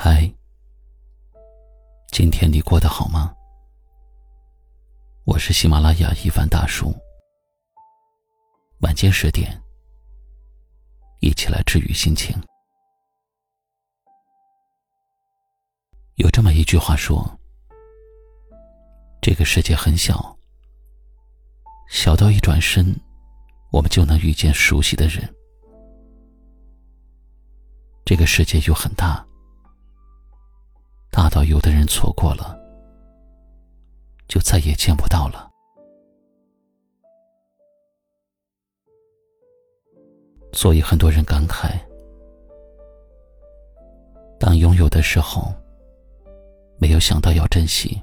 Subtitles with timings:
[0.00, 0.32] 嗨，
[2.12, 3.34] 今天你过得好吗？
[5.24, 6.94] 我是喜马拉雅一凡大叔。
[8.82, 9.60] 晚间十点，
[11.18, 12.40] 一起来治愈心情。
[16.14, 17.28] 有这么一句话说
[19.20, 20.38] ：“这个世界很小，
[21.88, 22.94] 小到一转身，
[23.72, 25.28] 我们就能遇见熟悉的人；
[28.04, 29.26] 这个世界又很大，
[31.10, 32.58] 大到有的人错过了，
[34.28, 35.50] 就再也见不到了。”
[40.52, 41.78] 所以很多人感慨：
[44.38, 45.52] 当拥有的时候。
[46.80, 48.00] 没有想到要珍惜，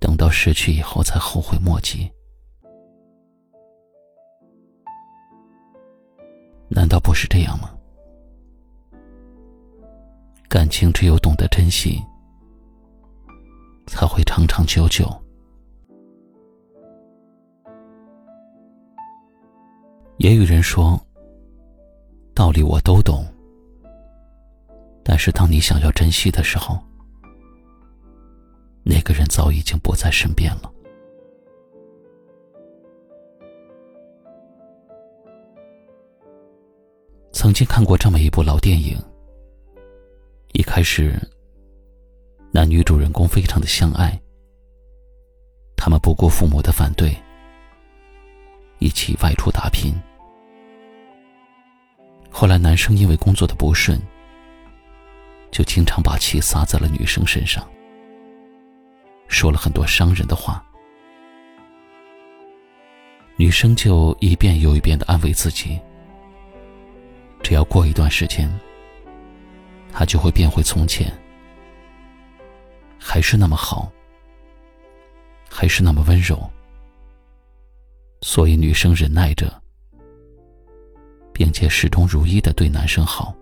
[0.00, 2.10] 等到失去以后才后悔莫及。
[10.92, 12.02] 只有懂得珍惜，
[13.86, 15.06] 才会长长久久。
[20.18, 20.98] 也有人说，
[22.34, 23.24] 道理我都懂。
[25.04, 26.78] 但是，当你想要珍惜的时候，
[28.82, 30.72] 那个人早已经不在身边了。
[37.32, 38.96] 曾经看过这么一部老电影，
[40.56, 41.12] 一开始，
[42.50, 44.18] 男女主人公非常的相爱，
[45.76, 47.14] 他们不顾父母的反对，
[48.78, 49.92] 一起外出打拼。
[52.30, 54.00] 后来，男生因为工作的不顺。
[55.50, 57.66] 就经常把气撒在了女生身上，
[59.28, 60.64] 说了很多伤人的话。
[63.36, 65.78] 女生就一遍又一遍的安慰自己，
[67.42, 68.50] 只要过一段时间，
[69.98, 71.10] 他就会变回从前，
[72.98, 73.90] 还是那么好，
[75.48, 76.38] 还是那么温柔。
[78.20, 79.50] 所以女生忍耐着，
[81.32, 83.34] 并且始终如一的对男生好。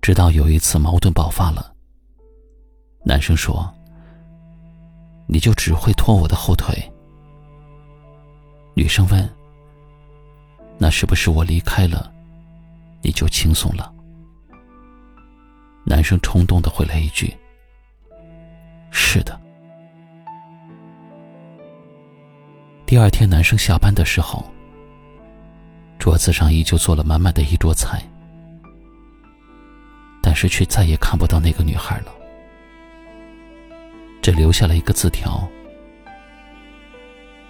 [0.00, 1.74] 直到有一次矛盾爆发了，
[3.04, 3.70] 男生说
[5.28, 6.74] ：“你就只会拖我的后腿。”
[8.74, 9.30] 女生问
[10.80, 12.10] ：“那是不是我离开了，
[13.02, 13.92] 你就轻松了？”
[15.84, 17.34] 男生冲动的回来一句
[18.90, 19.38] ：“是的。”
[22.86, 24.44] 第二天，男生下班的时候，
[25.98, 28.02] 桌子上依旧做了满满的一桌菜。
[30.22, 32.12] 但是却再也看不到那个女孩了，
[34.20, 35.48] 只留下了一个字条，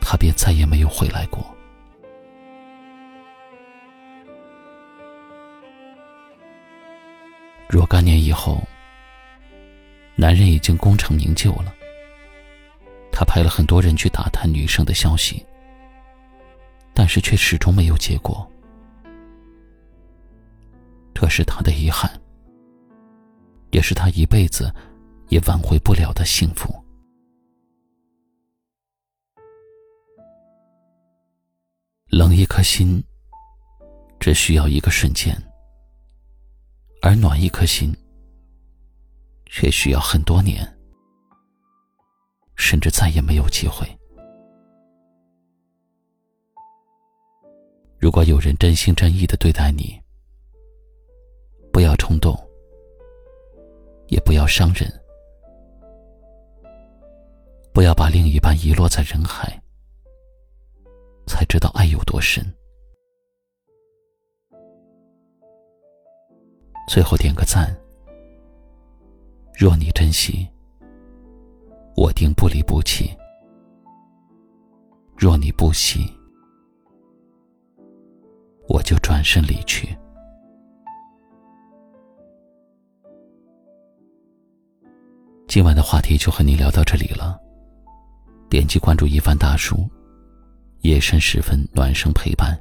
[0.01, 1.45] 他便再也没有回来过。
[8.01, 8.67] 若干年以后，
[10.17, 11.75] 男人已经功成名就了，
[13.13, 15.45] 他派了很多人去打探女生的消息，
[16.95, 18.51] 但是却始终没有结果，
[21.13, 22.11] 这是他的遗憾。
[23.71, 24.75] 也是他一辈子
[25.29, 26.75] 也挽回不了的幸福。
[32.07, 33.05] 冷一颗心，
[34.19, 35.37] 只需要一个瞬间；
[37.11, 37.93] 而暖一颗心，
[39.45, 40.65] 却需要很多年，
[42.55, 43.85] 甚至再也没有机会。
[47.99, 50.01] 如果有人真心真意的对待你，
[51.73, 52.33] 不要冲动。
[54.07, 54.89] 也不要伤人，
[57.73, 59.61] 不要把另一半遗落在人海，
[61.27, 62.45] 才知道爱有多深。
[66.91, 67.73] 最后点个赞，
[69.57, 70.45] 若你珍惜，
[71.95, 73.17] 我定不离不弃；
[75.17, 76.01] 若你不惜，
[78.69, 79.97] 我就转身离去。
[85.47, 87.41] 今晚的话题就和你聊到这里了。
[88.49, 89.89] 点击关注一番大叔，
[90.81, 92.61] 夜深时分暖声陪伴。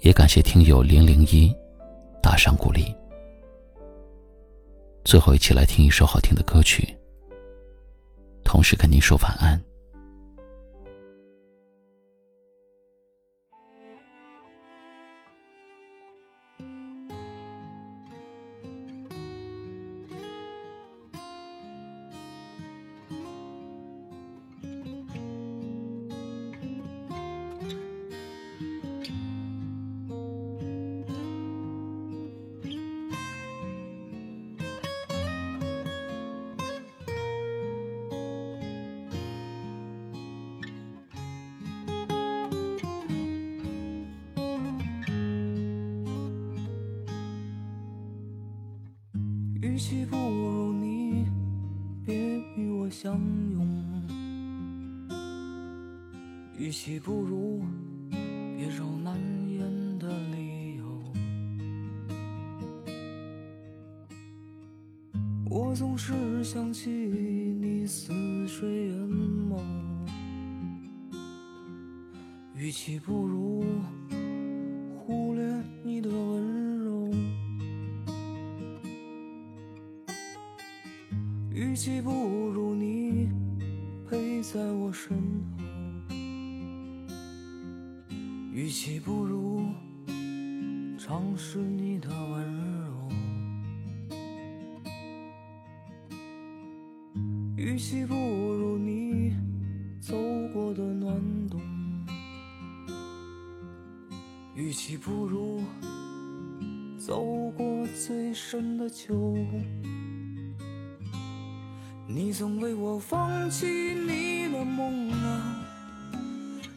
[0.00, 1.54] 也感谢听友零零一
[2.36, 2.94] 上鼓励。
[5.04, 6.96] 最后，一起来听一首好听的歌曲，
[8.44, 9.60] 同时跟您说晚安。
[49.76, 51.26] 与其不如你
[52.06, 52.16] 别
[52.56, 53.20] 与我相
[53.52, 53.68] 拥，
[56.56, 57.62] 与其不如
[58.10, 59.14] 别找难
[59.46, 60.84] 言的理由。
[65.50, 68.14] 我总是想起你似
[68.48, 68.96] 水眼
[69.50, 69.60] 眸，
[72.54, 73.62] 与其不如
[74.96, 76.65] 忽略你的温柔。
[81.76, 83.28] 与其不如你
[84.08, 85.14] 陪在我身
[85.58, 86.14] 后，
[88.50, 89.62] 与其不如
[90.96, 92.42] 尝试你的温
[92.86, 93.10] 柔，
[97.58, 99.34] 与其不如你
[100.00, 100.16] 走
[100.54, 101.20] 过的暖
[101.50, 101.60] 冬，
[104.54, 105.60] 与其不如
[106.96, 109.36] 走过最深的秋。
[112.16, 115.60] 你曾为我放弃你的梦啊，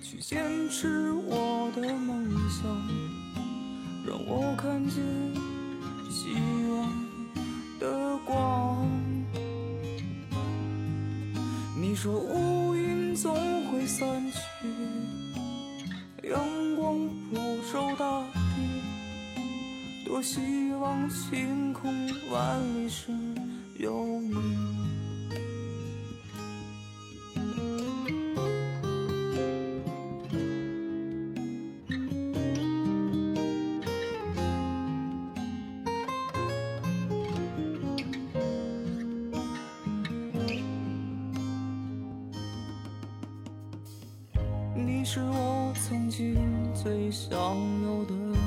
[0.01, 2.67] 去坚持我的梦想，
[4.05, 5.01] 让我看见
[6.09, 6.33] 希
[6.69, 6.91] 望
[7.79, 8.85] 的光。
[11.79, 13.33] 你说乌云总
[13.67, 14.67] 会散去，
[16.27, 16.37] 阳
[16.75, 17.37] 光普
[17.71, 23.13] 照大地，多希望晴空万里时
[23.77, 24.48] 有你。
[44.85, 46.37] 你是我曾经
[46.73, 48.37] 最想要的梦，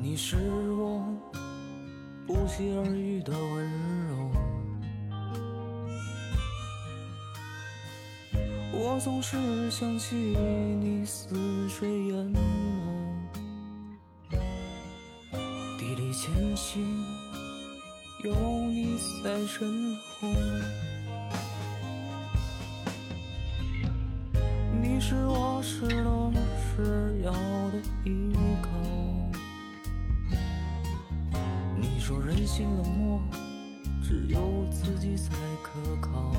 [0.00, 0.36] 你是
[0.70, 1.02] 我
[2.26, 3.70] 不期而遇的温
[4.08, 4.30] 柔。
[8.72, 12.38] 我总是想起你似水眼眸，
[15.78, 17.04] 砥砺前行，
[18.24, 18.32] 有
[18.68, 20.28] 你在身后。
[25.58, 28.32] 是我失落时要的依
[28.62, 28.68] 靠。
[31.76, 33.20] 你说人心冷漠，
[34.02, 35.70] 只有自己才可
[36.00, 36.32] 靠。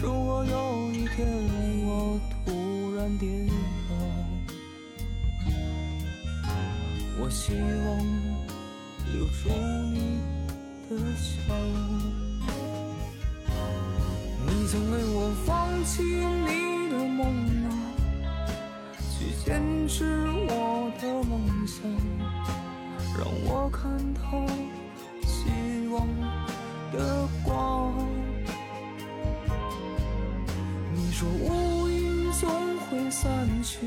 [0.00, 1.26] 如果有一天
[1.84, 3.28] 我突然跌
[3.88, 3.94] 倒，
[7.20, 7.60] 我希望
[9.12, 9.50] 留住
[9.92, 9.98] 你
[10.88, 12.31] 的笑。
[14.72, 17.26] 曾为我放弃你的梦
[17.68, 17.76] 啊，
[18.96, 21.84] 去坚持我的梦想，
[23.18, 24.46] 让我看到
[25.26, 25.50] 希
[25.88, 26.08] 望
[26.90, 27.92] 的光。
[30.94, 32.48] 你说乌云总
[32.88, 33.78] 会散去，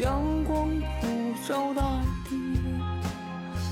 [0.00, 0.70] 阳光
[1.02, 1.06] 普
[1.46, 1.82] 照大
[2.24, 2.62] 地，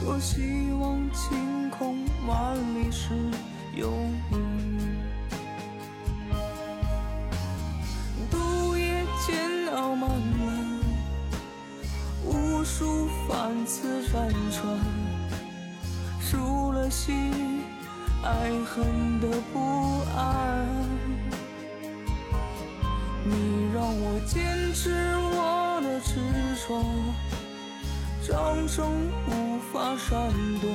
[0.04, 3.14] 多希望晴空万里时
[3.75, 3.90] 有
[4.30, 4.36] 你。
[9.96, 10.80] 傲慢漫，
[12.24, 14.78] 无数番次辗转，
[16.20, 17.62] 输了心，
[18.22, 20.66] 爱恨的不安。
[23.24, 26.20] 你让我坚持我的执
[26.66, 26.84] 着，
[28.28, 30.68] 掌声无法闪躲，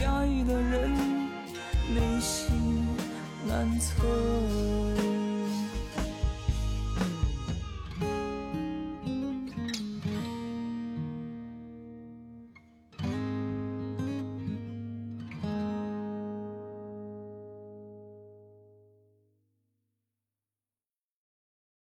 [0.00, 0.92] 压抑的人
[1.94, 2.84] 内心
[3.46, 5.01] 难测。